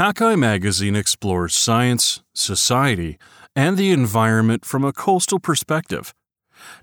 Hakai 0.00 0.34
magazine 0.34 0.96
explores 0.96 1.54
science, 1.54 2.22
society, 2.34 3.18
and 3.54 3.76
the 3.76 3.90
environment 3.90 4.64
from 4.64 4.82
a 4.82 4.94
coastal 4.94 5.38
perspective. 5.38 6.14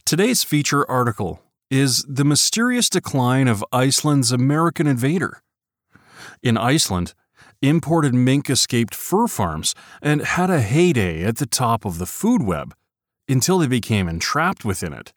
Today's 0.06 0.44
feature 0.44 0.88
article 0.88 1.42
is 1.72 2.06
The 2.08 2.24
Mysterious 2.24 2.92
Decline 2.92 3.48
of 3.48 3.66
Iceland's 3.72 4.32
American 4.32 4.86
Invader. 4.86 5.42
In 6.44 6.58
Iceland, 6.58 7.16
imported 7.60 8.14
mink 8.14 8.52
escaped 8.52 8.94
fur 8.94 9.26
farms 9.26 9.74
and 10.00 10.22
had 10.22 10.52
a 10.52 10.62
heyday 10.62 11.24
at 11.24 11.38
the 11.38 11.48
top 11.48 11.86
of 11.86 11.98
the 11.98 12.06
food 12.06 12.44
web 12.44 12.76
until 13.28 13.58
they 13.58 13.68
became 13.68 14.08
entrapped 14.08 14.64
within 14.64 14.94
it. 14.94 15.12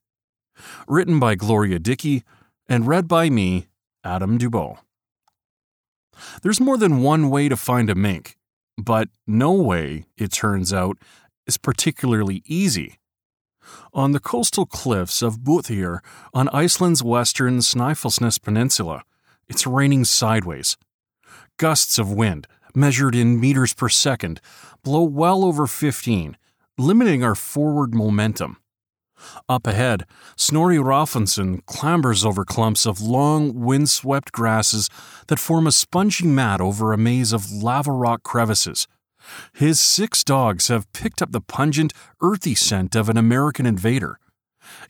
Written 0.89 1.21
by 1.21 1.35
Gloria 1.35 1.79
Dickie 1.79 2.25
and 2.67 2.87
read 2.87 3.07
by 3.07 3.29
me, 3.29 3.67
Adam 4.03 4.39
Dubow. 4.39 4.79
There's 6.43 6.61
more 6.61 6.77
than 6.77 7.03
one 7.03 7.31
way 7.31 7.49
to 7.49 7.57
find 7.57 7.91
a 7.91 7.95
mink, 7.95 8.37
but 8.77 9.09
no 9.27 9.53
way, 9.53 10.07
it 10.17 10.33
turns 10.33 10.73
out, 10.73 10.99
is 11.47 11.57
particularly 11.59 12.43
easy. 12.47 12.99
On 13.93 14.13
the 14.13 14.21
coastal 14.21 14.67
cliffs 14.67 15.23
of 15.23 15.41
Búðir 15.41 16.01
on 16.33 16.49
Iceland's 16.49 17.03
western 17.03 17.59
Snæfellsnes 17.59 18.41
Peninsula, 18.41 19.03
it's 19.49 19.67
raining 19.67 20.05
sideways. 20.05 20.77
Gusts 21.57 21.99
of 21.99 22.13
wind, 22.13 22.47
measured 22.75 23.15
in 23.15 23.41
meters 23.41 23.75
per 23.75 23.89
second, 23.89 24.41
blow 24.83 25.03
well 25.03 25.45
over 25.45 25.67
15, 25.67 26.37
limiting 26.79 27.23
our 27.23 27.35
forward 27.35 27.95
momentum. 27.95 28.57
Up 29.49 29.67
ahead, 29.67 30.05
Snorri 30.37 30.79
Rafnsson 30.79 31.65
clambers 31.65 32.25
over 32.25 32.45
clumps 32.45 32.87
of 32.87 33.01
long, 33.01 33.61
windswept 33.61 34.33
grasses 34.33 34.89
that 35.29 35.39
form 35.39 35.67
a 35.67 35.73
spongy 35.73 36.27
mat 36.27 36.61
over 36.61 36.93
a 36.93 36.99
maze 36.99 37.33
of 37.33 37.51
lava 37.51 37.93
rock 37.93 38.23
crevices. 38.23 38.87
His 39.53 39.81
six 39.81 40.25
dogs 40.25 40.69
have 40.69 40.93
picked 40.93 41.21
up 41.23 41.33
the 41.33 41.41
pungent, 41.41 41.93
earthy 42.23 42.55
scent 42.55 42.97
of 42.97 43.09
an 43.09 43.17
American 43.17 43.67
invader. 43.67 44.19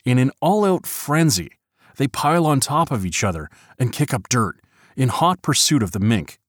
In 0.05 0.17
an 0.17 0.31
all 0.41 0.65
out 0.65 0.85
frenzy, 0.85 1.51
they 1.97 2.07
pile 2.07 2.45
on 2.45 2.59
top 2.59 2.91
of 2.91 3.05
each 3.05 3.23
other 3.23 3.49
and 3.77 3.91
kick 3.91 4.13
up 4.13 4.29
dirt 4.29 4.59
in 4.95 5.09
hot 5.09 5.41
pursuit 5.41 5.83
of 5.83 5.91
the 5.91 5.99
mink. 5.99 6.39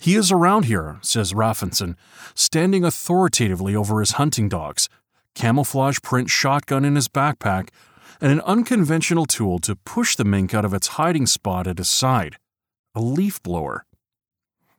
He 0.00 0.14
is 0.14 0.30
around 0.30 0.66
here, 0.66 0.98
says 1.02 1.32
Rafnsson, 1.32 1.96
standing 2.34 2.84
authoritatively 2.84 3.74
over 3.74 4.00
his 4.00 4.12
hunting 4.12 4.48
dogs, 4.48 4.88
camouflage 5.34 5.98
print 6.02 6.30
shotgun 6.30 6.84
in 6.84 6.96
his 6.96 7.08
backpack, 7.08 7.68
and 8.20 8.32
an 8.32 8.40
unconventional 8.42 9.26
tool 9.26 9.58
to 9.60 9.76
push 9.76 10.16
the 10.16 10.24
mink 10.24 10.54
out 10.54 10.64
of 10.64 10.74
its 10.74 10.88
hiding 10.88 11.26
spot 11.26 11.66
at 11.66 11.78
his 11.78 11.88
side 11.88 12.36
a 12.94 13.00
leaf 13.00 13.42
blower. 13.42 13.84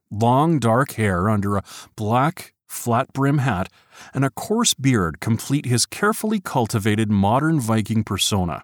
Long 0.10 0.60
dark 0.60 0.94
hair 0.94 1.30
under 1.30 1.58
a 1.58 1.64
black, 1.96 2.54
flat 2.66 3.12
brim 3.14 3.40
hat 3.40 3.70
and 4.14 4.24
a 4.24 4.30
coarse 4.30 4.74
beard 4.74 5.20
complete 5.20 5.66
his 5.66 5.86
carefully 5.86 6.40
cultivated 6.40 7.12
modern 7.12 7.60
Viking 7.60 8.04
persona. 8.04 8.64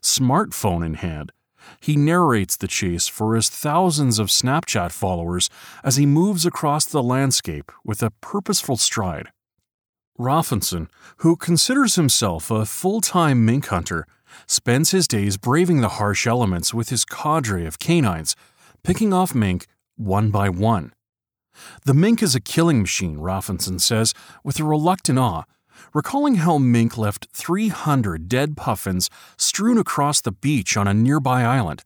Smartphone 0.00 0.84
in 0.84 0.94
hand, 0.94 1.32
he 1.80 1.96
narrates 1.96 2.56
the 2.56 2.66
chase 2.66 3.06
for 3.06 3.36
his 3.36 3.48
thousands 3.48 4.18
of 4.18 4.28
Snapchat 4.28 4.90
followers 4.90 5.48
as 5.84 5.96
he 5.96 6.06
moves 6.06 6.44
across 6.44 6.84
the 6.84 7.02
landscape 7.02 7.70
with 7.84 8.02
a 8.02 8.10
purposeful 8.20 8.76
stride. 8.76 9.28
Rafnsson, 10.22 10.88
who 11.18 11.34
considers 11.34 11.96
himself 11.96 12.50
a 12.50 12.64
full 12.64 13.00
time 13.00 13.44
mink 13.44 13.66
hunter, 13.66 14.06
spends 14.46 14.92
his 14.92 15.08
days 15.08 15.36
braving 15.36 15.80
the 15.80 15.96
harsh 16.00 16.26
elements 16.26 16.72
with 16.72 16.90
his 16.90 17.04
cadre 17.04 17.66
of 17.66 17.78
canines, 17.78 18.36
picking 18.84 19.12
off 19.12 19.34
mink 19.34 19.66
one 19.96 20.30
by 20.30 20.48
one. 20.48 20.92
The 21.84 21.94
mink 21.94 22.22
is 22.22 22.34
a 22.34 22.40
killing 22.40 22.80
machine, 22.80 23.18
Rafnsson 23.18 23.80
says, 23.80 24.14
with 24.44 24.60
a 24.60 24.64
reluctant 24.64 25.18
awe, 25.18 25.44
recalling 25.92 26.36
how 26.36 26.56
mink 26.56 26.96
left 26.96 27.26
300 27.32 28.28
dead 28.28 28.56
puffins 28.56 29.10
strewn 29.36 29.76
across 29.76 30.20
the 30.20 30.32
beach 30.32 30.76
on 30.76 30.86
a 30.86 30.94
nearby 30.94 31.42
island, 31.42 31.82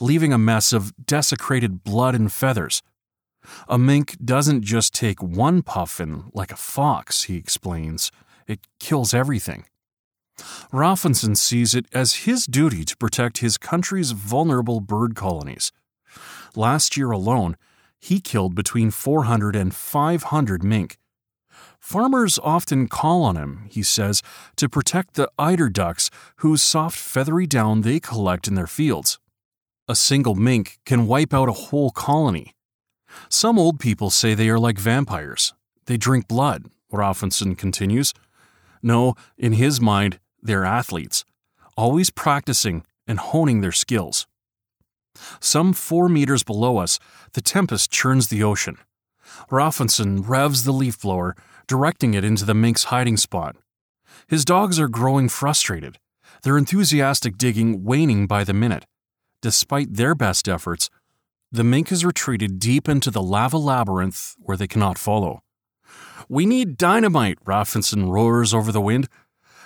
leaving 0.00 0.32
a 0.32 0.38
mess 0.38 0.72
of 0.72 0.92
desecrated 1.06 1.84
blood 1.84 2.14
and 2.14 2.32
feathers. 2.32 2.82
A 3.68 3.78
mink 3.78 4.16
doesn't 4.24 4.62
just 4.62 4.94
take 4.94 5.22
one 5.22 5.62
puffin 5.62 6.24
like 6.32 6.52
a 6.52 6.56
fox, 6.56 7.24
he 7.24 7.36
explains. 7.36 8.10
It 8.46 8.60
kills 8.78 9.14
everything. 9.14 9.64
Rafnsson 10.72 11.36
sees 11.36 11.74
it 11.74 11.86
as 11.92 12.24
his 12.26 12.46
duty 12.46 12.84
to 12.84 12.96
protect 12.96 13.38
his 13.38 13.56
country's 13.56 14.10
vulnerable 14.10 14.80
bird 14.80 15.14
colonies. 15.14 15.72
Last 16.54 16.96
year 16.96 17.10
alone, 17.10 17.56
he 17.98 18.20
killed 18.20 18.54
between 18.54 18.90
400 18.90 19.56
and 19.56 19.74
500 19.74 20.62
mink. 20.62 20.98
Farmers 21.80 22.38
often 22.42 22.88
call 22.88 23.22
on 23.22 23.36
him, 23.36 23.66
he 23.70 23.82
says, 23.82 24.22
to 24.56 24.68
protect 24.68 25.14
the 25.14 25.30
eider 25.38 25.68
ducks 25.68 26.10
whose 26.36 26.62
soft 26.62 26.98
feathery 26.98 27.46
down 27.46 27.82
they 27.82 28.00
collect 28.00 28.48
in 28.48 28.54
their 28.54 28.66
fields. 28.66 29.18
A 29.88 29.94
single 29.94 30.34
mink 30.34 30.78
can 30.84 31.06
wipe 31.06 31.32
out 31.32 31.48
a 31.48 31.52
whole 31.52 31.90
colony. 31.90 32.55
Some 33.28 33.58
old 33.58 33.80
people 33.80 34.10
say 34.10 34.34
they 34.34 34.48
are 34.48 34.58
like 34.58 34.78
vampires. 34.78 35.54
They 35.86 35.96
drink 35.96 36.28
blood, 36.28 36.66
Rafnsson 36.92 37.56
continues. 37.56 38.12
No, 38.82 39.14
in 39.36 39.52
his 39.52 39.80
mind, 39.80 40.18
they're 40.42 40.64
athletes, 40.64 41.24
always 41.76 42.10
practicing 42.10 42.84
and 43.06 43.18
honing 43.18 43.60
their 43.60 43.72
skills. 43.72 44.26
Some 45.40 45.72
four 45.72 46.08
meters 46.08 46.44
below 46.44 46.78
us, 46.78 46.98
the 47.32 47.40
tempest 47.40 47.90
churns 47.90 48.28
the 48.28 48.42
ocean. 48.42 48.78
Rafnsson 49.50 50.26
revs 50.26 50.64
the 50.64 50.72
leaf 50.72 51.00
blower, 51.00 51.34
directing 51.66 52.14
it 52.14 52.24
into 52.24 52.44
the 52.44 52.54
mink's 52.54 52.84
hiding 52.84 53.16
spot. 53.16 53.56
His 54.28 54.44
dogs 54.44 54.78
are 54.78 54.88
growing 54.88 55.28
frustrated, 55.28 55.98
their 56.42 56.58
enthusiastic 56.58 57.36
digging 57.38 57.84
waning 57.84 58.26
by 58.26 58.44
the 58.44 58.54
minute. 58.54 58.86
Despite 59.42 59.94
their 59.94 60.14
best 60.14 60.48
efforts, 60.48 60.90
the 61.52 61.64
mink 61.64 61.88
has 61.88 62.04
retreated 62.04 62.58
deep 62.58 62.88
into 62.88 63.10
the 63.10 63.22
lava 63.22 63.58
labyrinth 63.58 64.34
where 64.38 64.56
they 64.56 64.66
cannot 64.66 64.98
follow. 64.98 65.42
We 66.28 66.44
need 66.44 66.76
dynamite, 66.76 67.38
Rafnsson 67.44 68.10
roars 68.10 68.52
over 68.52 68.72
the 68.72 68.80
wind. 68.80 69.08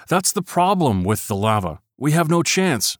That's 0.08 0.32
the 0.32 0.42
problem 0.42 1.04
with 1.04 1.26
the 1.26 1.36
lava. 1.36 1.80
We 1.96 2.12
have 2.12 2.28
no 2.28 2.42
chance. 2.42 2.98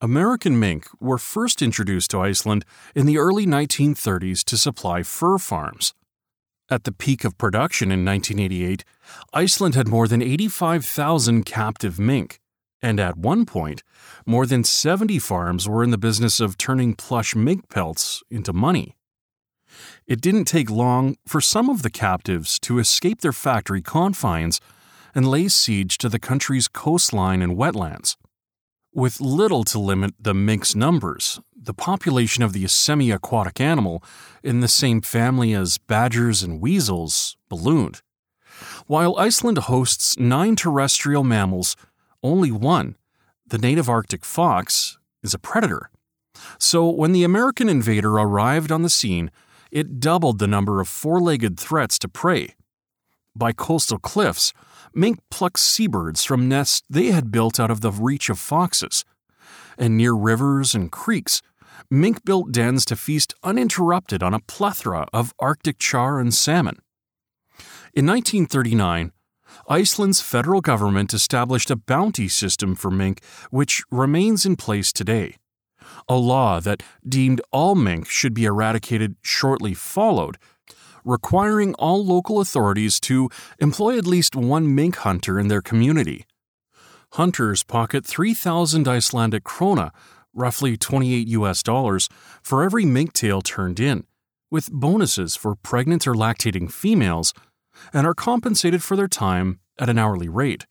American 0.00 0.58
mink 0.58 0.86
were 1.00 1.18
first 1.18 1.60
introduced 1.60 2.10
to 2.10 2.20
Iceland 2.20 2.64
in 2.94 3.06
the 3.06 3.18
early 3.18 3.46
1930s 3.46 4.44
to 4.44 4.56
supply 4.56 5.02
fur 5.02 5.38
farms. 5.38 5.94
At 6.70 6.84
the 6.84 6.92
peak 6.92 7.24
of 7.24 7.38
production 7.38 7.90
in 7.90 8.04
1988, 8.04 8.84
Iceland 9.32 9.74
had 9.74 9.88
more 9.88 10.06
than 10.06 10.22
85,000 10.22 11.44
captive 11.44 11.98
mink, 11.98 12.40
and 12.80 13.00
at 13.00 13.16
one 13.16 13.44
point, 13.44 13.82
more 14.26 14.46
than 14.46 14.64
70 14.64 15.18
farms 15.18 15.68
were 15.68 15.82
in 15.82 15.90
the 15.90 15.98
business 15.98 16.40
of 16.40 16.58
turning 16.58 16.94
plush 16.94 17.34
mink 17.34 17.68
pelts 17.68 18.22
into 18.30 18.52
money. 18.52 18.96
It 20.06 20.20
didn't 20.20 20.46
take 20.46 20.70
long 20.70 21.16
for 21.26 21.40
some 21.40 21.68
of 21.68 21.82
the 21.82 21.90
captives 21.90 22.58
to 22.60 22.78
escape 22.78 23.20
their 23.20 23.32
factory 23.32 23.82
confines 23.82 24.60
and 25.14 25.28
lay 25.28 25.48
siege 25.48 25.98
to 25.98 26.08
the 26.08 26.18
country's 26.18 26.68
coastline 26.68 27.42
and 27.42 27.56
wetlands. 27.56 28.16
With 28.94 29.20
little 29.20 29.64
to 29.64 29.78
limit 29.78 30.14
the 30.18 30.34
mink's 30.34 30.74
numbers, 30.74 31.40
the 31.54 31.74
population 31.74 32.42
of 32.42 32.52
the 32.52 32.66
semi 32.68 33.10
aquatic 33.10 33.60
animal, 33.60 34.02
in 34.42 34.60
the 34.60 34.68
same 34.68 35.02
family 35.02 35.52
as 35.52 35.78
badgers 35.78 36.42
and 36.42 36.60
weasels, 36.60 37.36
ballooned. 37.48 38.00
While 38.86 39.16
Iceland 39.16 39.58
hosts 39.58 40.18
nine 40.18 40.56
terrestrial 40.56 41.22
mammals, 41.22 41.76
only 42.22 42.50
one, 42.50 42.96
the 43.46 43.58
native 43.58 43.88
Arctic 43.88 44.24
fox, 44.24 44.98
is 45.22 45.34
a 45.34 45.38
predator. 45.38 45.90
So 46.58 46.88
when 46.88 47.12
the 47.12 47.24
American 47.24 47.68
invader 47.68 48.12
arrived 48.12 48.70
on 48.70 48.82
the 48.82 48.90
scene, 48.90 49.30
it 49.70 50.00
doubled 50.00 50.38
the 50.38 50.46
number 50.46 50.80
of 50.80 50.88
four 50.88 51.20
legged 51.20 51.58
threats 51.58 51.98
to 52.00 52.08
prey. 52.08 52.54
By 53.34 53.52
coastal 53.52 53.98
cliffs, 53.98 54.52
mink 54.94 55.20
plucked 55.30 55.58
seabirds 55.58 56.24
from 56.24 56.48
nests 56.48 56.82
they 56.88 57.06
had 57.06 57.30
built 57.30 57.60
out 57.60 57.70
of 57.70 57.80
the 57.80 57.92
reach 57.92 58.30
of 58.30 58.38
foxes. 58.38 59.04
And 59.76 59.96
near 59.96 60.12
rivers 60.12 60.74
and 60.74 60.90
creeks, 60.90 61.40
mink 61.90 62.24
built 62.24 62.50
dens 62.50 62.84
to 62.86 62.96
feast 62.96 63.34
uninterrupted 63.42 64.22
on 64.22 64.34
a 64.34 64.40
plethora 64.40 65.06
of 65.12 65.34
Arctic 65.38 65.78
char 65.78 66.18
and 66.18 66.34
salmon. 66.34 66.78
In 67.94 68.06
1939, 68.06 69.12
Iceland's 69.68 70.20
federal 70.20 70.60
government 70.60 71.14
established 71.14 71.70
a 71.70 71.76
bounty 71.76 72.28
system 72.28 72.74
for 72.74 72.90
mink 72.90 73.22
which 73.50 73.82
remains 73.90 74.44
in 74.44 74.56
place 74.56 74.92
today. 74.92 75.36
A 76.08 76.16
law 76.16 76.60
that 76.60 76.82
deemed 77.06 77.40
all 77.50 77.74
mink 77.74 78.08
should 78.08 78.34
be 78.34 78.44
eradicated 78.44 79.16
shortly 79.22 79.74
followed, 79.74 80.36
requiring 81.04 81.74
all 81.74 82.04
local 82.04 82.40
authorities 82.40 83.00
to 83.00 83.30
employ 83.58 83.96
at 83.96 84.06
least 84.06 84.36
one 84.36 84.74
mink 84.74 84.96
hunter 84.96 85.38
in 85.38 85.48
their 85.48 85.62
community. 85.62 86.26
Hunters 87.12 87.64
pocket 87.64 88.04
3,000 88.04 88.86
Icelandic 88.86 89.44
krona, 89.44 89.90
roughly 90.34 90.76
28 90.76 91.28
US 91.28 91.62
dollars, 91.62 92.08
for 92.42 92.62
every 92.62 92.84
mink 92.84 93.12
tail 93.12 93.40
turned 93.40 93.80
in, 93.80 94.04
with 94.50 94.70
bonuses 94.70 95.34
for 95.34 95.54
pregnant 95.54 96.06
or 96.06 96.14
lactating 96.14 96.70
females, 96.70 97.32
and 97.92 98.06
are 98.06 98.14
compensated 98.14 98.82
for 98.82 98.96
their 98.96 99.08
time 99.08 99.60
at 99.78 99.88
an 99.88 99.98
hourly 99.98 100.28
rate. 100.28 100.66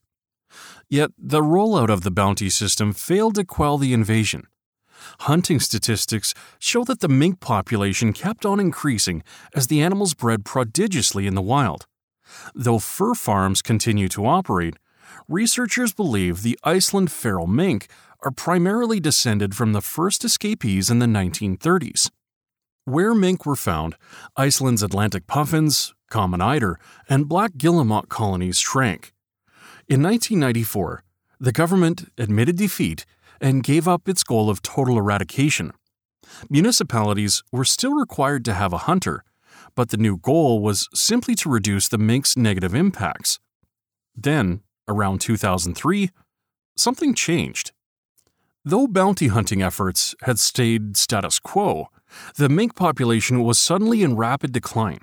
Yet 0.90 1.12
the 1.18 1.42
rollout 1.42 1.90
of 1.90 2.02
the 2.02 2.12
bounty 2.12 2.50
system 2.50 2.94
failed 2.94 3.36
to 3.36 3.46
quell 3.46 3.78
the 3.78 3.94
invasion. 3.94 4.48
Hunting 5.22 5.60
statistics 5.60 6.34
show 6.60 6.84
that 6.86 7.02
the 7.02 7.08
mink 7.08 7.40
population 7.40 8.14
kept 8.14 8.46
on 8.46 8.60
increasing 8.60 9.24
as 9.54 9.68
the 9.68 9.82
animals 9.82 10.14
bred 10.14 10.46
prodigiously 10.46 11.28
in 11.28 11.36
the 11.36 11.42
wild. 11.42 11.86
Though 12.56 12.80
fur 12.80 13.14
farms 13.14 13.62
continue 13.62 14.10
to 14.10 14.26
operate, 14.26 14.76
researchers 15.28 15.94
believe 15.94 16.42
the 16.42 16.60
Iceland 16.64 17.12
feral 17.12 17.48
mink 17.48 17.88
are 18.24 18.32
primarily 18.32 19.00
descended 19.00 19.56
from 19.56 19.74
the 19.74 19.82
first 19.82 20.26
escapees 20.26 20.90
in 20.90 21.00
the 21.00 21.06
1930s. 21.06 22.10
Where 22.88 23.14
mink 23.14 23.46
were 23.46 23.58
found, 23.58 23.96
Iceland's 24.38 24.82
Atlantic 24.82 25.28
puffins, 25.28 25.94
common 26.10 26.40
eider, 26.40 26.80
and 27.10 27.28
black 27.28 27.58
guillemot 27.58 28.08
colonies 28.08 28.60
shrank. 28.60 29.12
In 29.90 30.02
1994, 30.02 31.04
the 31.38 31.52
government 31.52 32.10
admitted 32.18 32.56
defeat 32.56 33.06
and 33.42 33.62
gave 33.62 33.90
up 33.90 34.08
its 34.08 34.24
goal 34.24 34.50
of 34.50 34.62
total 34.62 34.98
eradication. 34.98 35.74
Municipalities 36.50 37.44
were 37.52 37.66
still 37.66 37.94
required 37.94 38.46
to 38.46 38.54
have 38.54 38.72
a 38.72 38.86
hunter, 38.88 39.26
but 39.76 39.90
the 39.90 39.98
new 39.98 40.16
goal 40.16 40.62
was 40.62 40.88
simply 40.94 41.36
to 41.36 41.50
reduce 41.50 41.90
the 41.90 41.98
mink's 41.98 42.38
negative 42.38 42.74
impacts. 42.74 43.38
Then, 44.16 44.62
around 44.88 45.20
2003, 45.20 46.12
something 46.78 47.14
changed. 47.14 47.74
Though 48.64 48.88
bounty 48.88 49.28
hunting 49.28 49.62
efforts 49.62 50.16
had 50.22 50.40
stayed 50.40 50.96
status 50.96 51.38
quo, 51.38 51.90
the 52.36 52.50
mink 52.50 52.76
population 52.76 53.44
was 53.44 53.60
suddenly 53.60 54.04
in 54.04 54.16
rapid 54.16 54.52
decline. 54.52 55.00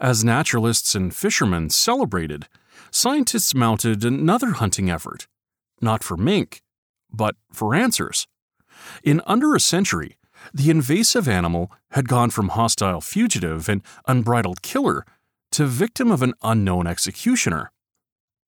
As 0.00 0.24
naturalists 0.24 0.94
and 0.94 1.14
fishermen 1.14 1.70
celebrated, 1.70 2.46
scientists 2.90 3.54
mounted 3.54 4.04
another 4.04 4.52
hunting 4.52 4.90
effort, 4.90 5.26
not 5.80 6.04
for 6.04 6.16
mink, 6.16 6.62
but 7.12 7.36
for 7.52 7.74
answers. 7.74 8.26
In 9.02 9.20
under 9.26 9.54
a 9.54 9.60
century, 9.60 10.16
the 10.52 10.70
invasive 10.70 11.28
animal 11.28 11.70
had 11.90 12.08
gone 12.08 12.30
from 12.30 12.50
hostile 12.50 13.00
fugitive 13.00 13.68
and 13.68 13.82
unbridled 14.06 14.62
killer 14.62 15.04
to 15.52 15.66
victim 15.66 16.10
of 16.10 16.22
an 16.22 16.34
unknown 16.42 16.86
executioner. 16.86 17.70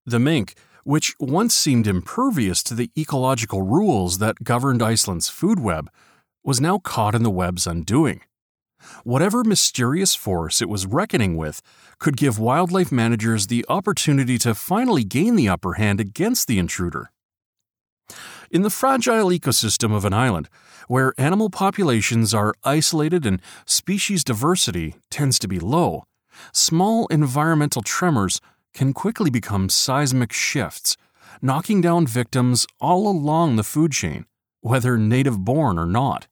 The 0.06 0.18
mink, 0.18 0.54
which 0.84 1.14
once 1.18 1.54
seemed 1.54 1.86
impervious 1.86 2.62
to 2.64 2.74
the 2.74 2.90
ecological 2.96 3.62
rules 3.62 4.18
that 4.18 4.44
governed 4.44 4.82
Iceland's 4.82 5.28
food 5.28 5.60
web, 5.60 5.90
was 6.44 6.60
now 6.60 6.78
caught 6.78 7.14
in 7.14 7.22
the 7.22 7.30
web's 7.30 7.66
undoing. 7.66 8.20
Whatever 9.02 9.44
mysterious 9.44 10.14
force 10.14 10.60
it 10.60 10.68
was 10.68 10.86
reckoning 10.86 11.36
with 11.36 11.62
could 11.98 12.16
give 12.16 12.38
wildlife 12.38 12.92
managers 12.92 13.46
the 13.46 13.64
opportunity 13.68 14.36
to 14.38 14.54
finally 14.54 15.04
gain 15.04 15.36
the 15.36 15.48
upper 15.48 15.74
hand 15.74 16.00
against 16.00 16.46
the 16.46 16.58
intruder. 16.58 17.10
In 18.50 18.62
the 18.62 18.70
fragile 18.70 19.30
ecosystem 19.30 19.94
of 19.94 20.04
an 20.04 20.12
island, 20.12 20.48
where 20.86 21.14
animal 21.16 21.48
populations 21.48 22.34
are 22.34 22.54
isolated 22.62 23.24
and 23.24 23.40
species 23.64 24.22
diversity 24.22 24.96
tends 25.10 25.38
to 25.38 25.48
be 25.48 25.58
low, 25.58 26.04
small 26.52 27.06
environmental 27.06 27.82
tremors 27.82 28.40
can 28.74 28.92
quickly 28.92 29.30
become 29.30 29.68
seismic 29.68 30.32
shifts, 30.32 30.96
knocking 31.40 31.80
down 31.80 32.06
victims 32.06 32.66
all 32.80 33.08
along 33.08 33.56
the 33.56 33.64
food 33.64 33.92
chain, 33.92 34.26
whether 34.60 34.98
native 34.98 35.44
born 35.44 35.78
or 35.78 35.86
not. 35.86 36.26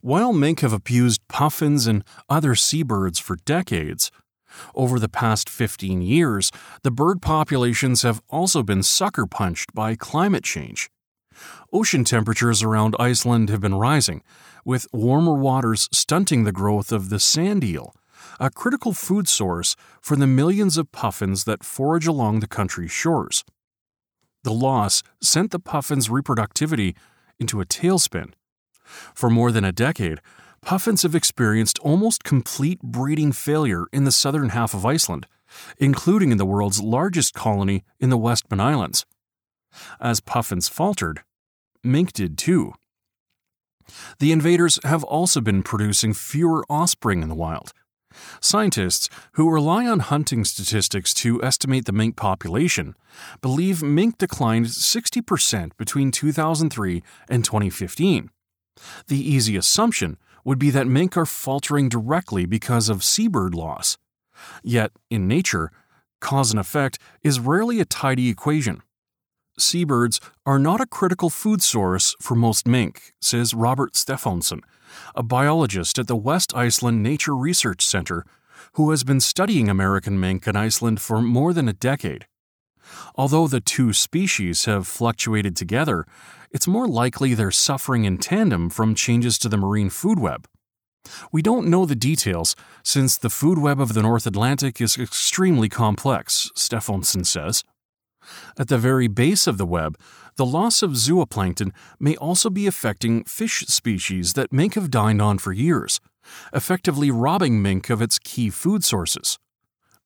While 0.00 0.32
mink 0.32 0.60
have 0.60 0.72
abused 0.72 1.20
puffins 1.28 1.86
and 1.86 2.04
other 2.28 2.54
seabirds 2.54 3.18
for 3.18 3.36
decades, 3.36 4.10
over 4.74 4.98
the 4.98 5.08
past 5.08 5.48
15 5.48 6.02
years, 6.02 6.50
the 6.82 6.90
bird 6.90 7.20
populations 7.20 8.02
have 8.02 8.22
also 8.28 8.62
been 8.62 8.82
sucker 8.82 9.26
punched 9.26 9.74
by 9.74 9.94
climate 9.96 10.44
change. 10.44 10.90
Ocean 11.72 12.04
temperatures 12.04 12.62
around 12.62 12.96
Iceland 12.98 13.50
have 13.50 13.60
been 13.60 13.74
rising, 13.74 14.22
with 14.64 14.86
warmer 14.92 15.34
waters 15.34 15.88
stunting 15.92 16.44
the 16.44 16.52
growth 16.52 16.92
of 16.92 17.10
the 17.10 17.20
sand 17.20 17.62
eel, 17.64 17.94
a 18.40 18.50
critical 18.50 18.92
food 18.92 19.28
source 19.28 19.76
for 20.00 20.16
the 20.16 20.26
millions 20.26 20.78
of 20.78 20.92
puffins 20.92 21.44
that 21.44 21.64
forage 21.64 22.06
along 22.06 22.40
the 22.40 22.48
country's 22.48 22.92
shores. 22.92 23.44
The 24.44 24.54
loss 24.54 25.02
sent 25.20 25.50
the 25.50 25.58
puffin's 25.58 26.08
reproductivity 26.08 26.96
into 27.38 27.60
a 27.60 27.66
tailspin. 27.66 28.32
For 29.14 29.30
more 29.30 29.52
than 29.52 29.64
a 29.64 29.72
decade, 29.72 30.20
puffins 30.62 31.02
have 31.02 31.14
experienced 31.14 31.78
almost 31.80 32.24
complete 32.24 32.80
breeding 32.82 33.32
failure 33.32 33.86
in 33.92 34.04
the 34.04 34.12
southern 34.12 34.50
half 34.50 34.74
of 34.74 34.86
Iceland, 34.86 35.26
including 35.78 36.32
in 36.32 36.38
the 36.38 36.46
world's 36.46 36.80
largest 36.82 37.34
colony 37.34 37.84
in 38.00 38.10
the 38.10 38.18
Westman 38.18 38.60
Islands. 38.60 39.06
As 40.00 40.20
puffins 40.20 40.68
faltered, 40.68 41.22
mink 41.84 42.12
did 42.12 42.38
too. 42.38 42.74
The 44.18 44.32
invaders 44.32 44.78
have 44.84 45.04
also 45.04 45.40
been 45.40 45.62
producing 45.62 46.12
fewer 46.12 46.64
offspring 46.68 47.22
in 47.22 47.28
the 47.28 47.34
wild. 47.34 47.72
Scientists, 48.40 49.08
who 49.32 49.50
rely 49.50 49.86
on 49.86 50.00
hunting 50.00 50.44
statistics 50.44 51.12
to 51.14 51.42
estimate 51.42 51.84
the 51.84 51.92
mink 51.92 52.16
population, 52.16 52.94
believe 53.42 53.82
mink 53.82 54.18
declined 54.18 54.66
60% 54.66 55.76
between 55.76 56.10
2003 56.10 57.02
and 57.28 57.44
2015. 57.44 58.30
The 59.08 59.18
easy 59.18 59.56
assumption 59.56 60.18
would 60.44 60.58
be 60.58 60.70
that 60.70 60.86
mink 60.86 61.16
are 61.16 61.26
faltering 61.26 61.88
directly 61.88 62.46
because 62.46 62.88
of 62.88 63.02
seabird 63.02 63.54
loss. 63.54 63.96
Yet, 64.62 64.92
in 65.10 65.26
nature, 65.26 65.70
cause 66.20 66.50
and 66.50 66.60
effect 66.60 66.98
is 67.22 67.40
rarely 67.40 67.80
a 67.80 67.84
tidy 67.84 68.28
equation. 68.28 68.82
Seabirds 69.58 70.20
are 70.44 70.58
not 70.58 70.80
a 70.80 70.86
critical 70.86 71.30
food 71.30 71.62
source 71.62 72.14
for 72.20 72.34
most 72.34 72.66
mink, 72.66 73.14
says 73.20 73.54
Robert 73.54 73.94
Stefánsson, 73.94 74.60
a 75.14 75.22
biologist 75.22 75.98
at 75.98 76.06
the 76.06 76.16
West 76.16 76.54
Iceland 76.54 77.02
Nature 77.02 77.34
Research 77.34 77.84
Center 77.84 78.24
who 78.72 78.90
has 78.90 79.04
been 79.04 79.20
studying 79.20 79.68
American 79.68 80.18
mink 80.20 80.46
in 80.46 80.56
Iceland 80.56 81.00
for 81.00 81.22
more 81.22 81.52
than 81.52 81.68
a 81.68 81.72
decade. 81.72 82.26
Although 83.16 83.48
the 83.48 83.60
two 83.60 83.92
species 83.92 84.66
have 84.66 84.86
fluctuated 84.86 85.56
together, 85.56 86.06
it's 86.50 86.66
more 86.66 86.86
likely 86.86 87.34
they're 87.34 87.50
suffering 87.50 88.04
in 88.04 88.18
tandem 88.18 88.70
from 88.70 88.94
changes 88.94 89.38
to 89.38 89.48
the 89.48 89.56
marine 89.56 89.90
food 89.90 90.18
web. 90.18 90.46
We 91.32 91.42
don't 91.42 91.68
know 91.68 91.86
the 91.86 91.94
details 91.94 92.56
since 92.82 93.16
the 93.16 93.30
food 93.30 93.58
web 93.58 93.80
of 93.80 93.94
the 93.94 94.02
North 94.02 94.26
Atlantic 94.26 94.80
is 94.80 94.98
extremely 94.98 95.68
complex, 95.68 96.50
Stefánsson 96.56 97.24
says. 97.24 97.64
At 98.58 98.68
the 98.68 98.78
very 98.78 99.06
base 99.06 99.46
of 99.46 99.56
the 99.56 99.66
web, 99.66 99.98
the 100.36 100.46
loss 100.46 100.82
of 100.82 100.92
zooplankton 100.92 101.72
may 101.98 102.16
also 102.16 102.50
be 102.50 102.66
affecting 102.66 103.24
fish 103.24 103.64
species 103.66 104.32
that 104.32 104.52
mink 104.52 104.74
have 104.74 104.90
dined 104.90 105.22
on 105.22 105.38
for 105.38 105.52
years, 105.52 106.00
effectively 106.52 107.10
robbing 107.10 107.62
mink 107.62 107.88
of 107.88 108.02
its 108.02 108.18
key 108.18 108.50
food 108.50 108.84
sources. 108.84 109.38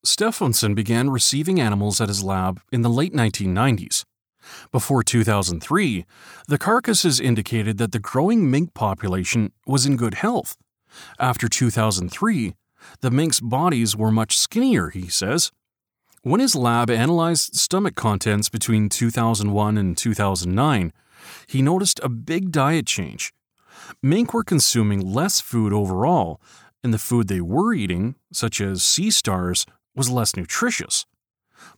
Stefánsson 0.05 0.73
began 0.73 1.09
receiving 1.09 1.59
animals 1.59 2.01
at 2.01 2.09
his 2.09 2.23
lab 2.23 2.61
in 2.71 2.81
the 2.81 2.89
late 2.89 3.13
1990s. 3.13 4.03
Before 4.71 5.03
2003, 5.03 6.05
the 6.47 6.57
carcasses 6.57 7.19
indicated 7.19 7.77
that 7.77 7.91
the 7.91 7.99
growing 7.99 8.49
mink 8.49 8.73
population 8.73 9.51
was 9.65 9.85
in 9.85 9.97
good 9.97 10.15
health. 10.15 10.57
After 11.19 11.47
2003, 11.47 12.53
the 13.01 13.11
mink's 13.11 13.39
bodies 13.39 13.95
were 13.95 14.11
much 14.11 14.37
skinnier, 14.37 14.89
he 14.89 15.07
says, 15.07 15.51
when 16.23 16.39
his 16.39 16.55
lab 16.55 16.91
analyzed 16.91 17.55
stomach 17.55 17.95
contents 17.95 18.47
between 18.47 18.89
2001 18.89 19.75
and 19.75 19.97
2009, 19.97 20.93
he 21.47 21.63
noticed 21.63 21.99
a 22.03 22.09
big 22.09 22.51
diet 22.51 22.85
change. 22.85 23.33
Mink 24.03 24.31
were 24.31 24.43
consuming 24.43 24.99
less 24.99 25.41
food 25.41 25.73
overall, 25.73 26.39
and 26.83 26.93
the 26.93 26.99
food 26.99 27.27
they 27.27 27.41
were 27.41 27.73
eating, 27.73 28.13
such 28.31 28.61
as 28.61 28.83
sea 28.83 29.09
stars, 29.09 29.65
was 29.95 30.11
less 30.11 30.35
nutritious. 30.35 31.07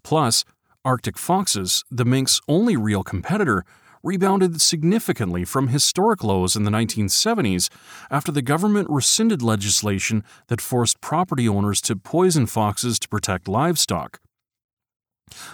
Plus, 0.03 0.43
Arctic 0.85 1.17
foxes, 1.17 1.85
the 1.89 2.03
mink's 2.03 2.41
only 2.49 2.75
real 2.75 3.03
competitor, 3.03 3.63
rebounded 4.03 4.59
significantly 4.59 5.45
from 5.45 5.69
historic 5.69 6.25
lows 6.25 6.57
in 6.57 6.63
the 6.63 6.71
1970s 6.71 7.69
after 8.11 8.33
the 8.33 8.41
government 8.41 8.89
rescinded 8.89 9.41
legislation 9.41 10.25
that 10.47 10.59
forced 10.59 10.99
property 10.99 11.47
owners 11.47 11.79
to 11.79 11.95
poison 11.95 12.45
foxes 12.45 12.99
to 12.99 13.07
protect 13.07 13.47
livestock. 13.47 14.19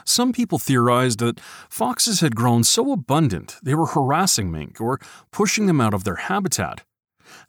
Some 0.03 0.33
people 0.33 0.57
theorized 0.57 1.19
that 1.19 1.39
foxes 1.69 2.21
had 2.21 2.36
grown 2.36 2.63
so 2.63 2.91
abundant 2.91 3.57
they 3.62 3.75
were 3.75 3.86
harassing 3.86 4.51
mink 4.51 4.81
or 4.81 5.00
pushing 5.31 5.67
them 5.67 5.79
out 5.79 5.93
of 5.93 6.05
their 6.05 6.15
habitat. 6.15 6.83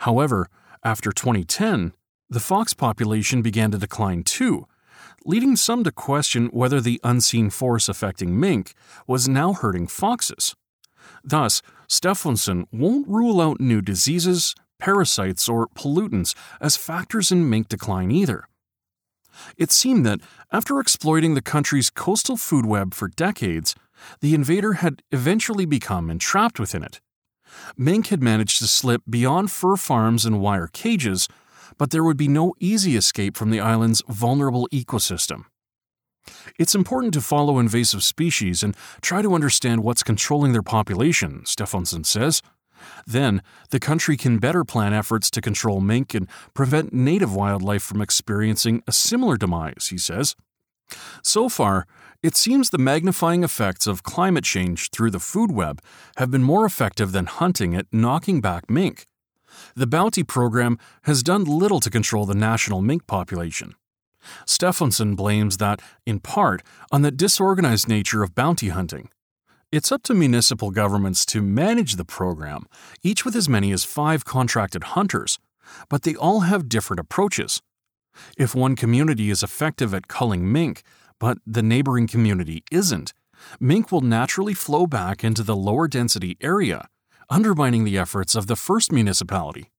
However, 0.01 0.49
after 0.85 1.13
2010, 1.13 1.95
the 2.29 2.41
fox 2.41 2.75
population 2.75 3.41
began 3.41 3.71
to 3.71 3.79
decline 3.79 4.23
too, 4.23 4.67
leading 5.25 5.57
some 5.57 5.85
to 5.85 5.93
question 5.93 6.47
whether 6.49 6.81
the 6.81 7.01
unseen 7.05 7.51
force 7.51 7.89
affecting 7.89 8.39
mink 8.39 8.75
was 9.07 9.29
now 9.29 9.53
hurting 9.53 9.87
foxes. 9.87 10.55
Thus, 11.25 11.63
Stefánsson 11.89 12.65
won't 12.73 13.09
rule 13.09 13.41
out 13.41 13.61
new 13.61 13.81
diseases, 13.81 14.55
parasites, 14.79 15.49
or 15.49 15.69
pollutants 15.69 16.35
as 16.61 16.77
factors 16.77 17.31
in 17.31 17.51
mink 17.51 17.69
decline 17.69 18.11
either. 18.11 18.45
It 19.57 19.71
seemed 19.71 20.05
that 20.07 20.21
after 20.53 20.81
exploiting 20.81 21.35
the 21.35 21.43
country's 21.43 21.91
coastal 21.91 22.37
food 22.37 22.67
web 22.67 22.95
for 22.95 23.09
decades, 23.09 23.75
the 24.21 24.35
invader 24.35 24.75
had 24.75 25.03
eventually 25.11 25.67
become 25.67 26.11
entrapped 26.11 26.59
within 26.59 26.83
it. 26.83 27.01
Mink 27.77 28.09
had 28.09 28.23
managed 28.23 28.59
to 28.59 28.67
slip 28.67 29.03
beyond 29.09 29.51
fur 29.51 29.77
farms 29.77 30.25
and 30.25 30.41
wire 30.41 30.69
cages, 30.69 31.29
but 31.81 31.91
there 31.91 32.05
would 32.05 32.19
be 32.19 32.29
no 32.29 32.55
easy 32.61 32.95
escape 32.95 33.39
from 33.39 33.49
the 33.49 33.59
island's 33.59 34.03
vulnerable 34.07 34.69
ecosystem. 34.71 35.47
It's 36.59 36.75
important 36.75 37.15
to 37.15 37.23
follow 37.23 37.59
invasive 37.59 38.03
species 38.03 38.63
and 38.63 38.77
try 39.01 39.23
to 39.23 39.35
understand 39.35 39.83
what's 39.83 40.03
controlling 40.03 40.53
their 40.53 40.63
population, 40.63 41.43
Stefansson 41.47 42.05
says. 42.05 42.43
Then, 43.07 43.41
the 43.71 43.81
country 43.81 44.19
can 44.19 44.37
better 44.37 44.63
plan 44.63 44.93
efforts 44.93 45.31
to 45.31 45.41
control 45.41 45.81
mink 45.81 46.13
and 46.13 46.29
prevent 46.53 46.93
native 46.93 47.35
wildlife 47.35 47.83
from 47.83 48.03
experiencing 48.03 48.83
a 48.87 48.93
similar 48.93 49.39
demise, 49.39 49.87
he 49.89 49.97
says. 49.97 50.37
So 51.23 51.49
far, 51.49 51.87
it 52.23 52.37
seems 52.37 52.69
the 52.69 52.77
magnifying 52.77 53.43
effects 53.43 53.87
of 53.87 54.03
climate 54.03 54.45
change 54.45 54.91
through 54.91 55.13
the 55.13 55.19
food 55.19 55.51
web 55.51 55.81
have 56.19 56.31
been 56.31 56.43
more 56.43 56.67
effective 56.67 57.13
than 57.13 57.25
hunting 57.25 57.75
at 57.75 57.87
knocking 57.91 58.43
back 58.43 58.69
mink. 58.69 59.07
The 59.75 59.87
bounty 59.87 60.23
program 60.23 60.79
has 61.03 61.23
done 61.23 61.45
little 61.45 61.81
to 61.81 61.91
control 61.91 62.27
the 62.27 62.35
national 62.35 62.83
mink 62.83 63.07
population. 63.07 63.75
Stefánsson 64.47 65.17
blames 65.17 65.57
that, 65.57 65.81
in 66.07 66.21
part, 66.21 66.63
on 66.93 67.03
the 67.03 67.11
disorganized 67.11 67.89
nature 67.89 68.23
of 68.23 68.35
bounty 68.35 68.69
hunting. 68.69 69.09
It's 69.73 69.93
up 69.93 70.03
to 70.05 70.15
municipal 70.15 70.71
governments 70.71 71.25
to 71.27 71.43
manage 71.43 71.95
the 71.95 72.05
program, 72.05 72.67
each 73.03 73.25
with 73.25 73.37
as 73.37 73.49
many 73.49 73.73
as 73.73 73.85
five 73.85 74.25
contracted 74.25 74.83
hunters, 74.83 75.39
but 75.89 76.03
they 76.03 76.17
all 76.17 76.41
have 76.41 76.69
different 76.69 77.01
approaches. 77.01 77.63
If 78.37 78.55
one 78.55 78.75
community 78.75 79.31
is 79.31 79.43
effective 79.43 79.95
at 79.95 80.09
culling 80.09 80.51
mink, 80.51 80.83
but 81.21 81.39
the 81.47 81.63
neighboring 81.63 82.09
community 82.09 82.65
isn't, 82.73 83.13
mink 83.61 83.93
will 83.93 84.01
naturally 84.01 84.55
flow 84.55 84.87
back 84.87 85.23
into 85.23 85.43
the 85.43 85.57
lower 85.57 85.87
density 85.87 86.37
area, 86.41 86.89
undermining 87.31 87.85
the 87.85 87.97
efforts 87.97 88.35
of 88.35 88.47
the 88.47 88.57
first 88.57 88.93
municipality. 88.93 89.71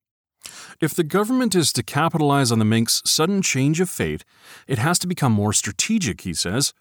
If 0.79 0.96
the 0.96 1.03
government 1.03 1.53
is 1.53 1.72
to 1.74 1.84
capitalize 1.84 2.51
on 2.51 2.60
the 2.60 2.65
mink's 2.65 3.01
sudden 3.05 3.41
change 3.41 3.79
of 3.79 3.89
fate, 3.89 4.24
it 4.67 4.79
has 4.79 4.98
to 5.00 5.08
become 5.08 5.31
more 5.31 5.53
strategic, 5.53 6.22
he 6.22 6.34
says. 6.34 6.74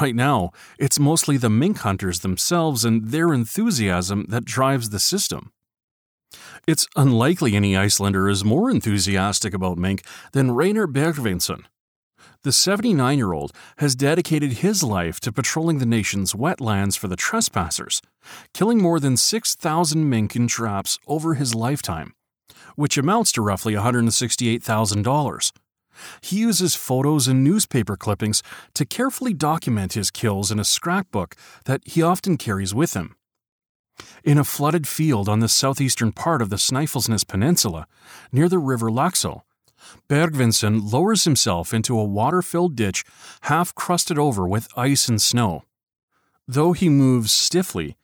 Right 0.00 0.14
now, 0.14 0.50
it's 0.78 0.98
mostly 0.98 1.38
the 1.38 1.48
mink 1.48 1.78
hunters 1.78 2.20
themselves 2.20 2.84
and 2.84 3.08
their 3.08 3.32
enthusiasm 3.32 4.26
that 4.28 4.44
drives 4.44 4.90
the 4.90 4.98
system. 4.98 5.52
It's 6.66 6.86
unlikely 6.96 7.56
any 7.56 7.76
Icelander 7.76 8.28
is 8.28 8.44
more 8.44 8.70
enthusiastic 8.70 9.54
about 9.54 9.78
mink 9.78 10.02
than 10.32 10.50
Reynir 10.50 10.86
Bergvinsson. 10.86 11.64
The 12.44 12.52
79 12.52 13.18
year 13.18 13.32
old 13.32 13.52
has 13.78 13.96
dedicated 13.96 14.58
his 14.64 14.84
life 14.84 15.18
to 15.20 15.32
patrolling 15.32 15.78
the 15.78 15.86
nation's 15.86 16.34
wetlands 16.34 16.96
for 16.96 17.08
the 17.08 17.16
trespassers, 17.16 18.00
killing 18.54 18.80
more 18.80 19.00
than 19.00 19.16
6,000 19.16 20.08
mink 20.08 20.36
in 20.36 20.46
traps 20.46 21.00
over 21.08 21.34
his 21.34 21.56
lifetime, 21.56 22.14
which 22.76 22.96
amounts 22.96 23.32
to 23.32 23.42
roughly 23.42 23.74
$168,000. 23.74 25.52
He 26.20 26.36
uses 26.36 26.76
photos 26.76 27.26
and 27.26 27.42
newspaper 27.42 27.96
clippings 27.96 28.44
to 28.74 28.86
carefully 28.86 29.34
document 29.34 29.94
his 29.94 30.12
kills 30.12 30.52
in 30.52 30.60
a 30.60 30.64
scrapbook 30.64 31.34
that 31.64 31.82
he 31.86 32.02
often 32.02 32.36
carries 32.36 32.72
with 32.72 32.94
him. 32.94 33.16
In 34.22 34.38
a 34.38 34.44
flooded 34.44 34.86
field 34.86 35.28
on 35.28 35.40
the 35.40 35.48
southeastern 35.48 36.12
part 36.12 36.40
of 36.40 36.50
the 36.50 36.56
Snæfellsnes 36.56 37.26
Peninsula, 37.26 37.88
near 38.30 38.48
the 38.48 38.60
river 38.60 38.90
Laxá, 38.90 39.42
Bergvinsson 40.08 40.92
lowers 40.92 41.24
himself 41.24 41.72
into 41.72 41.98
a 41.98 42.04
water 42.04 42.42
filled 42.42 42.76
ditch 42.76 43.04
half 43.42 43.74
crusted 43.74 44.18
over 44.18 44.46
with 44.46 44.68
ice 44.76 45.08
and 45.08 45.20
snow. 45.20 45.64
Though 46.46 46.72
he 46.72 46.88
moves 46.88 47.32
stiffly, 47.32 47.96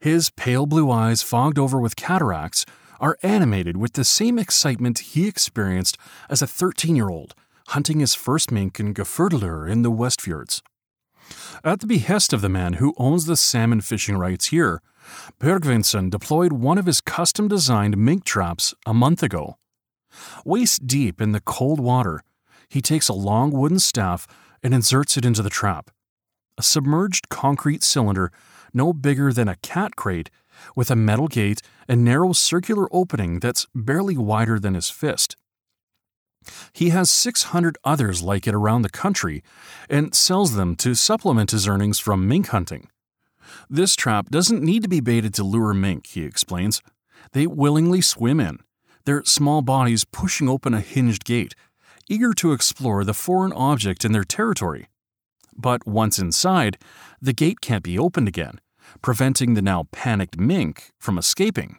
his 0.00 0.30
pale 0.30 0.66
blue 0.66 0.90
eyes 0.90 1.22
fogged 1.22 1.58
over 1.58 1.78
with 1.78 1.96
cataracts 1.96 2.66
are 3.00 3.18
animated 3.22 3.76
with 3.76 3.94
the 3.94 4.04
same 4.04 4.38
excitement 4.38 4.98
he 4.98 5.26
experienced 5.26 5.96
as 6.28 6.42
a 6.42 6.46
13 6.46 6.96
year 6.96 7.08
old 7.08 7.34
hunting 7.68 8.00
his 8.00 8.14
first 8.14 8.50
mink 8.50 8.78
in 8.78 8.92
Gufudalur 8.92 9.70
in 9.70 9.82
the 9.82 9.90
Westfjords. 9.90 10.60
At 11.64 11.80
the 11.80 11.86
behest 11.86 12.32
of 12.32 12.40
the 12.40 12.48
man 12.48 12.74
who 12.74 12.94
owns 12.98 13.26
the 13.26 13.36
salmon 13.36 13.80
fishing 13.80 14.18
rights 14.18 14.46
here, 14.46 14.82
Bergvinsson 15.40 16.10
deployed 16.10 16.52
one 16.52 16.78
of 16.78 16.86
his 16.86 17.00
custom 17.00 17.48
designed 17.48 17.96
mink 17.96 18.24
traps 18.24 18.74
a 18.84 18.92
month 18.92 19.22
ago. 19.22 19.56
Waist 20.44 20.86
deep 20.86 21.20
in 21.20 21.32
the 21.32 21.40
cold 21.40 21.80
water, 21.80 22.22
he 22.68 22.80
takes 22.80 23.08
a 23.08 23.14
long 23.14 23.50
wooden 23.50 23.78
staff 23.78 24.26
and 24.62 24.72
inserts 24.72 25.16
it 25.16 25.24
into 25.24 25.42
the 25.42 25.50
trap. 25.50 25.90
A 26.58 26.62
submerged 26.62 27.28
concrete 27.28 27.82
cylinder 27.82 28.30
no 28.74 28.92
bigger 28.92 29.32
than 29.32 29.48
a 29.48 29.56
cat 29.56 29.96
crate, 29.96 30.30
with 30.76 30.90
a 30.90 30.96
metal 30.96 31.28
gate 31.28 31.62
and 31.88 32.04
narrow 32.04 32.32
circular 32.32 32.88
opening 32.94 33.40
that's 33.40 33.66
barely 33.74 34.16
wider 34.16 34.58
than 34.58 34.74
his 34.74 34.90
fist. 34.90 35.36
He 36.72 36.90
has 36.90 37.10
600 37.10 37.78
others 37.84 38.22
like 38.22 38.46
it 38.46 38.54
around 38.54 38.82
the 38.82 38.90
country 38.90 39.42
and 39.88 40.14
sells 40.14 40.54
them 40.54 40.74
to 40.76 40.94
supplement 40.94 41.52
his 41.52 41.68
earnings 41.68 42.00
from 42.00 42.28
mink 42.28 42.48
hunting. 42.48 42.88
This 43.68 43.94
trap 43.94 44.28
doesn't 44.30 44.62
need 44.62 44.82
to 44.82 44.88
be 44.88 45.00
baited 45.00 45.34
to 45.34 45.44
lure 45.44 45.74
mink, 45.74 46.06
he 46.06 46.24
explains. 46.24 46.82
They 47.32 47.46
willingly 47.46 48.00
swim 48.00 48.40
in, 48.40 48.58
their 49.04 49.24
small 49.24 49.62
bodies 49.62 50.04
pushing 50.04 50.48
open 50.48 50.74
a 50.74 50.80
hinged 50.80 51.24
gate, 51.24 51.54
eager 52.08 52.32
to 52.34 52.52
explore 52.52 53.04
the 53.04 53.14
foreign 53.14 53.52
object 53.52 54.04
in 54.04 54.12
their 54.12 54.24
territory. 54.24 54.88
But 55.56 55.86
once 55.86 56.18
inside, 56.18 56.78
the 57.20 57.32
gate 57.32 57.60
can't 57.60 57.84
be 57.84 57.98
opened 57.98 58.28
again, 58.28 58.60
preventing 59.02 59.54
the 59.54 59.62
now 59.62 59.86
panicked 59.92 60.38
mink 60.38 60.92
from 60.98 61.18
escaping. 61.18 61.78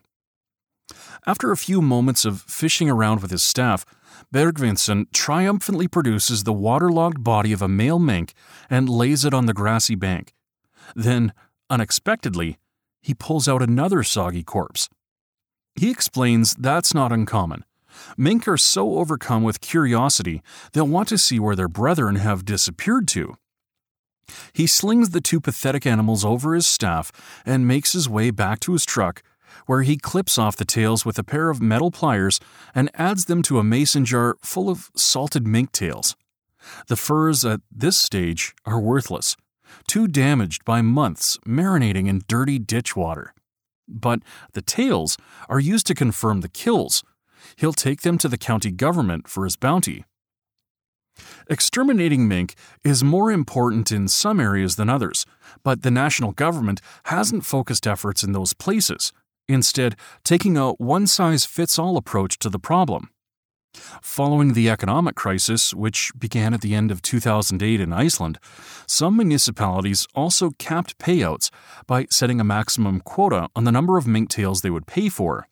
After 1.25 1.51
a 1.51 1.57
few 1.57 1.81
moments 1.81 2.25
of 2.25 2.41
fishing 2.41 2.89
around 2.89 3.21
with 3.21 3.31
his 3.31 3.43
staff, 3.43 3.85
Bergvinsson 4.33 5.05
triumphantly 5.13 5.87
produces 5.87 6.43
the 6.43 6.53
waterlogged 6.53 7.23
body 7.23 7.53
of 7.53 7.61
a 7.61 7.67
male 7.67 7.99
mink 7.99 8.33
and 8.69 8.89
lays 8.89 9.23
it 9.23 9.33
on 9.33 9.45
the 9.45 9.53
grassy 9.53 9.95
bank. 9.95 10.33
Then, 10.95 11.33
unexpectedly, 11.69 12.57
he 13.01 13.13
pulls 13.13 13.47
out 13.47 13.61
another 13.61 14.03
soggy 14.03 14.43
corpse. 14.43 14.89
He 15.75 15.89
explains 15.89 16.53
that's 16.55 16.93
not 16.93 17.11
uncommon. 17.11 17.65
Mink 18.17 18.47
are 18.47 18.57
so 18.57 18.97
overcome 18.97 19.43
with 19.43 19.61
curiosity, 19.61 20.41
they'll 20.71 20.87
want 20.87 21.09
to 21.09 21.17
see 21.17 21.39
where 21.39 21.55
their 21.55 21.67
brethren 21.67 22.15
have 22.15 22.45
disappeared 22.45 23.07
to. 23.09 23.35
He 24.53 24.67
slings 24.67 25.09
the 25.09 25.21
two 25.21 25.39
pathetic 25.39 25.85
animals 25.85 26.23
over 26.25 26.55
his 26.55 26.65
staff 26.65 27.11
and 27.45 27.67
makes 27.67 27.93
his 27.93 28.09
way 28.09 28.31
back 28.31 28.59
to 28.61 28.73
his 28.73 28.85
truck 28.85 29.21
where 29.65 29.83
he 29.83 29.97
clips 29.97 30.37
off 30.37 30.55
the 30.55 30.65
tails 30.65 31.05
with 31.05 31.19
a 31.19 31.23
pair 31.23 31.49
of 31.49 31.61
metal 31.61 31.91
pliers 31.91 32.39
and 32.73 32.89
adds 32.95 33.25
them 33.25 33.41
to 33.43 33.59
a 33.59 33.63
mason 33.63 34.05
jar 34.05 34.35
full 34.41 34.69
of 34.69 34.89
salted 34.95 35.47
mink 35.47 35.71
tails. 35.71 36.15
The 36.87 36.95
furs 36.95 37.43
at 37.43 37.61
this 37.71 37.97
stage 37.97 38.53
are 38.65 38.79
worthless, 38.79 39.35
too 39.87 40.07
damaged 40.07 40.63
by 40.65 40.81
months 40.81 41.37
marinating 41.45 42.07
in 42.07 42.21
dirty 42.27 42.59
ditch 42.59 42.95
water. 42.95 43.33
But 43.87 44.19
the 44.53 44.61
tails 44.61 45.17
are 45.49 45.59
used 45.59 45.87
to 45.87 45.95
confirm 45.95 46.41
the 46.41 46.49
kills. 46.49 47.03
He'll 47.57 47.73
take 47.73 48.01
them 48.01 48.17
to 48.19 48.27
the 48.27 48.37
county 48.37 48.71
government 48.71 49.27
for 49.27 49.43
his 49.43 49.55
bounty. 49.55 50.05
Exterminating 51.47 52.27
mink 52.27 52.55
is 52.83 53.03
more 53.03 53.31
important 53.31 53.91
in 53.91 54.07
some 54.07 54.39
areas 54.39 54.77
than 54.77 54.89
others, 54.89 55.25
but 55.63 55.83
the 55.83 55.91
national 55.91 56.31
government 56.31 56.81
hasn't 57.05 57.45
focused 57.45 57.85
efforts 57.85 58.23
in 58.23 58.31
those 58.31 58.53
places 58.53 59.13
instead, 59.47 59.95
taking 60.23 60.57
a 60.57 60.71
one 60.73 61.07
size 61.07 61.45
fits 61.45 61.77
all 61.77 61.97
approach 61.97 62.37
to 62.39 62.49
the 62.49 62.59
problem. 62.59 63.09
Following 64.01 64.53
the 64.53 64.69
economic 64.69 65.15
crisis, 65.15 65.73
which 65.73 66.11
began 66.17 66.53
at 66.53 66.61
the 66.61 66.75
end 66.75 66.91
of 66.91 67.01
2008 67.01 67.81
in 67.81 67.91
Iceland, 67.91 68.37
some 68.87 69.17
municipalities 69.17 70.07
also 70.13 70.51
capped 70.59 70.97
payouts 70.99 71.49
by 71.87 72.05
setting 72.09 72.39
a 72.39 72.43
maximum 72.43 72.99
quota 72.99 73.49
on 73.55 73.63
the 73.63 73.71
number 73.71 73.97
of 73.97 74.07
mink 74.07 74.29
tails 74.29 74.61
they 74.61 74.69
would 74.69 74.85
pay 74.85 75.09
for. 75.09 75.47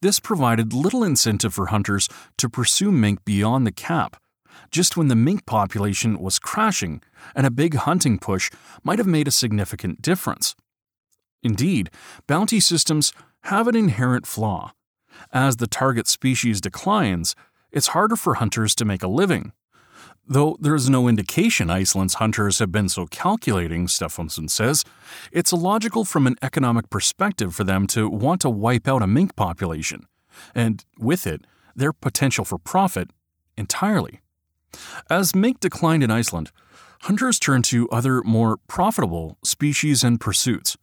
This 0.00 0.20
provided 0.20 0.72
little 0.72 1.04
incentive 1.04 1.54
for 1.54 1.66
hunters 1.66 2.08
to 2.38 2.48
pursue 2.48 2.92
mink 2.92 3.24
beyond 3.24 3.66
the 3.66 3.72
cap, 3.72 4.16
just 4.70 4.96
when 4.96 5.08
the 5.08 5.16
mink 5.16 5.46
population 5.46 6.18
was 6.18 6.38
crashing, 6.38 7.02
and 7.34 7.46
a 7.46 7.50
big 7.50 7.74
hunting 7.74 8.18
push 8.18 8.50
might 8.82 8.98
have 8.98 9.06
made 9.06 9.28
a 9.28 9.32
significant 9.32 10.00
difference. 10.00 10.54
Indeed, 11.42 11.90
bounty 12.26 12.60
systems 12.60 13.12
have 13.44 13.68
an 13.68 13.76
inherent 13.76 14.26
flaw. 14.26 14.72
As 15.32 15.56
the 15.56 15.66
target 15.66 16.06
species 16.06 16.60
declines, 16.60 17.34
it's 17.70 17.88
harder 17.88 18.16
for 18.16 18.34
hunters 18.34 18.74
to 18.76 18.84
make 18.84 19.02
a 19.02 19.08
living. 19.08 19.52
Though 20.26 20.56
there's 20.58 20.88
no 20.88 21.06
indication 21.06 21.68
Iceland's 21.68 22.14
hunters 22.14 22.58
have 22.58 22.72
been 22.72 22.88
so 22.88 23.06
calculating, 23.06 23.88
Stefansson 23.88 24.48
says, 24.48 24.84
it's 25.32 25.52
illogical 25.52 26.04
from 26.04 26.26
an 26.26 26.36
economic 26.40 26.88
perspective 26.88 27.54
for 27.54 27.64
them 27.64 27.86
to 27.88 28.08
want 28.08 28.40
to 28.40 28.50
wipe 28.50 28.88
out 28.88 29.02
a 29.02 29.06
mink 29.06 29.36
population, 29.36 30.06
and 30.54 30.84
with 30.98 31.26
it, 31.26 31.46
their 31.76 31.92
potential 31.92 32.44
for 32.44 32.56
profit 32.56 33.10
entirely. 33.58 34.20
As 35.10 35.34
mink 35.34 35.60
declined 35.60 36.02
in 36.02 36.10
Iceland, 36.10 36.50
hunters 37.02 37.38
turned 37.38 37.64
to 37.66 37.88
other 37.90 38.22
more 38.22 38.56
profitable 38.66 39.36
species 39.44 40.02
and 40.02 40.18
pursuits. 40.18 40.76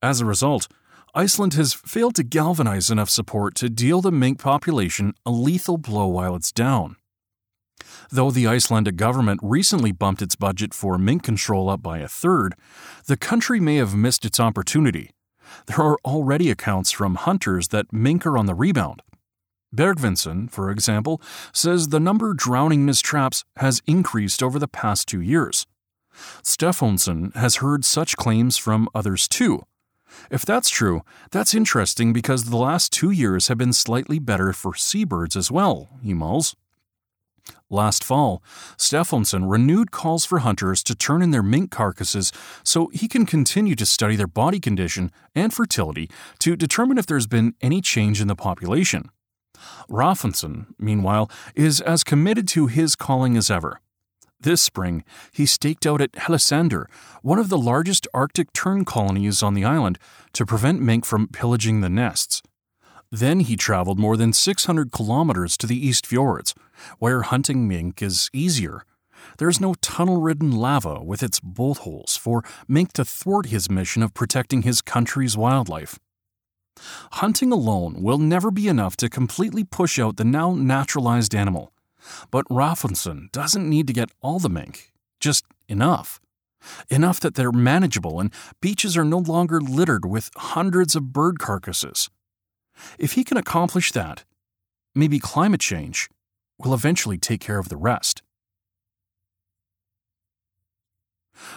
As 0.00 0.20
a 0.20 0.24
result, 0.24 0.68
Iceland 1.14 1.54
has 1.54 1.74
failed 1.74 2.14
to 2.16 2.22
galvanize 2.22 2.88
enough 2.88 3.10
support 3.10 3.56
to 3.56 3.68
deal 3.68 4.00
the 4.00 4.12
mink 4.12 4.38
population 4.38 5.14
a 5.26 5.30
lethal 5.30 5.76
blow 5.76 6.06
while 6.06 6.36
it's 6.36 6.52
down. 6.52 6.96
Though 8.10 8.30
the 8.30 8.46
Icelandic 8.46 8.96
government 8.96 9.40
recently 9.42 9.90
bumped 9.90 10.22
its 10.22 10.36
budget 10.36 10.72
for 10.72 10.98
mink 10.98 11.24
control 11.24 11.68
up 11.68 11.82
by 11.82 11.98
a 11.98 12.08
third, 12.08 12.54
the 13.06 13.16
country 13.16 13.58
may 13.58 13.76
have 13.76 13.94
missed 13.94 14.24
its 14.24 14.38
opportunity. 14.38 15.10
There 15.66 15.80
are 15.80 15.98
already 16.04 16.50
accounts 16.50 16.92
from 16.92 17.16
hunters 17.16 17.68
that 17.68 17.92
mink 17.92 18.24
are 18.24 18.38
on 18.38 18.46
the 18.46 18.54
rebound. 18.54 19.02
Bergvinsson, 19.74 20.50
for 20.50 20.70
example, 20.70 21.20
says 21.52 21.88
the 21.88 22.00
number 22.00 22.34
drowning 22.34 22.82
in 22.82 22.88
his 22.88 23.00
traps 23.00 23.44
has 23.56 23.82
increased 23.86 24.42
over 24.42 24.58
the 24.58 24.68
past 24.68 25.08
two 25.08 25.20
years. 25.20 25.66
Stefánsson 26.42 27.34
has 27.34 27.56
heard 27.56 27.84
such 27.84 28.16
claims 28.16 28.56
from 28.56 28.88
others 28.94 29.26
too. 29.26 29.64
If 30.30 30.44
that's 30.44 30.68
true, 30.68 31.02
that's 31.30 31.54
interesting 31.54 32.12
because 32.12 32.44
the 32.44 32.56
last 32.56 32.92
two 32.92 33.10
years 33.10 33.48
have 33.48 33.58
been 33.58 33.72
slightly 33.72 34.18
better 34.18 34.52
for 34.52 34.74
seabirds 34.74 35.36
as 35.36 35.50
well, 35.50 35.88
he 36.02 36.14
mulls. 36.14 36.56
Last 37.68 38.02
fall, 38.02 38.42
Stefánsson 38.76 39.50
renewed 39.50 39.90
calls 39.90 40.24
for 40.24 40.40
hunters 40.40 40.82
to 40.84 40.94
turn 40.94 41.22
in 41.22 41.30
their 41.30 41.42
mink 41.42 41.70
carcasses 41.70 42.32
so 42.64 42.88
he 42.88 43.08
can 43.08 43.26
continue 43.26 43.74
to 43.76 43.86
study 43.86 44.16
their 44.16 44.26
body 44.26 44.60
condition 44.60 45.10
and 45.34 45.54
fertility 45.54 46.10
to 46.40 46.56
determine 46.56 46.98
if 46.98 47.06
there's 47.06 47.26
been 47.26 47.54
any 47.60 47.80
change 47.80 48.20
in 48.20 48.28
the 48.28 48.36
population. 48.36 49.10
Rafnsson, 49.88 50.66
meanwhile, 50.78 51.30
is 51.54 51.80
as 51.80 52.02
committed 52.02 52.48
to 52.48 52.66
his 52.66 52.96
calling 52.96 53.36
as 53.36 53.50
ever. 53.50 53.80
This 54.42 54.62
spring, 54.62 55.04
he 55.32 55.44
staked 55.44 55.84
out 55.84 56.00
at 56.00 56.12
Hellissandur, 56.12 56.86
one 57.22 57.38
of 57.38 57.50
the 57.50 57.58
largest 57.58 58.08
Arctic 58.14 58.52
tern 58.54 58.86
colonies 58.86 59.42
on 59.42 59.52
the 59.52 59.66
island, 59.66 59.98
to 60.32 60.46
prevent 60.46 60.80
mink 60.80 61.04
from 61.04 61.28
pillaging 61.28 61.82
the 61.82 61.90
nests. 61.90 62.42
Then 63.12 63.40
he 63.40 63.56
traveled 63.56 63.98
more 63.98 64.16
than 64.16 64.32
600 64.32 64.92
kilometers 64.92 65.58
to 65.58 65.66
the 65.66 65.76
East 65.76 66.06
Fjords, 66.06 66.54
where 66.98 67.22
hunting 67.22 67.68
mink 67.68 68.00
is 68.00 68.30
easier. 68.32 68.84
There's 69.36 69.60
no 69.60 69.74
tunnel 69.82 70.22
ridden 70.22 70.52
lava 70.52 71.02
with 71.02 71.22
its 71.22 71.40
bolt 71.40 71.78
holes 71.78 72.16
for 72.16 72.42
mink 72.66 72.94
to 72.94 73.04
thwart 73.04 73.46
his 73.46 73.68
mission 73.68 74.02
of 74.02 74.14
protecting 74.14 74.62
his 74.62 74.80
country's 74.80 75.36
wildlife. 75.36 75.98
Hunting 77.12 77.52
alone 77.52 78.02
will 78.02 78.16
never 78.16 78.50
be 78.50 78.68
enough 78.68 78.96
to 78.98 79.10
completely 79.10 79.64
push 79.64 79.98
out 79.98 80.16
the 80.16 80.24
now 80.24 80.54
naturalized 80.54 81.34
animal. 81.34 81.72
But 82.30 82.48
Rafnsson 82.48 83.30
doesn't 83.32 83.68
need 83.68 83.86
to 83.86 83.92
get 83.92 84.10
all 84.20 84.38
the 84.38 84.48
mink, 84.48 84.92
just 85.20 85.44
enough. 85.68 86.20
Enough 86.88 87.20
that 87.20 87.34
they're 87.34 87.52
manageable 87.52 88.20
and 88.20 88.32
beaches 88.60 88.96
are 88.96 89.04
no 89.04 89.18
longer 89.18 89.60
littered 89.60 90.04
with 90.04 90.30
hundreds 90.36 90.96
of 90.96 91.12
bird 91.12 91.38
carcasses. 91.38 92.10
If 92.98 93.12
he 93.12 93.24
can 93.24 93.36
accomplish 93.36 93.92
that, 93.92 94.24
maybe 94.94 95.18
climate 95.18 95.60
change 95.60 96.08
will 96.58 96.72
eventually 96.74 97.18
take 97.18 97.40
care 97.40 97.58
of 97.58 97.68
the 97.68 97.76
rest. 97.76 98.22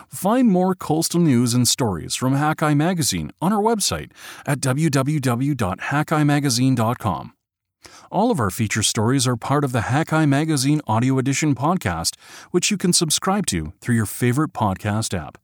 Find 0.08 0.48
more 0.48 0.76
coastal 0.76 1.20
news 1.20 1.54
and 1.54 1.68
stories 1.68 2.16
from 2.16 2.36
Hakai 2.36 2.74
Magazine 2.76 3.32
on 3.42 3.52
our 3.52 3.62
website 3.62 4.12
at 4.46 4.62
www.hakaimagazine.com. 4.62 7.34
All 8.12 8.32
of 8.32 8.40
our 8.40 8.50
feature 8.50 8.84
stories 8.84 9.28
are 9.28 9.36
part 9.36 9.64
of 9.64 9.72
the 9.72 9.82
Hakai 9.82 10.28
Magazine 10.28 10.82
Audio 10.88 11.18
Edition 11.18 11.56
podcast, 11.56 12.16
which 12.52 12.70
you 12.70 12.78
can 12.78 12.94
subscribe 12.94 13.46
to 13.48 13.74
through 13.82 13.96
your 13.96 14.06
favorite 14.06 14.54
podcast 14.54 15.18
app. 15.18 15.38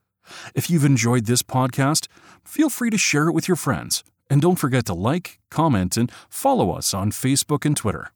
If 0.54 0.70
you've 0.70 0.86
enjoyed 0.86 1.26
this 1.26 1.42
podcast, 1.42 2.08
feel 2.44 2.70
free 2.70 2.90
to 2.90 2.98
share 2.98 3.28
it 3.28 3.34
with 3.34 3.48
your 3.48 3.58
friends. 3.58 4.04
And 4.30 4.42
don't 4.42 4.58
forget 4.58 4.86
to 4.86 4.94
like, 4.94 5.40
comment, 5.50 5.98
and 5.98 6.12
follow 6.30 6.72
us 6.72 6.94
on 6.94 7.12
Facebook 7.12 7.66
and 7.66 7.76
Twitter. 7.76 8.12